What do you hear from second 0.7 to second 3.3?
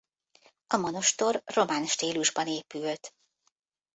monostor román stílusban épült.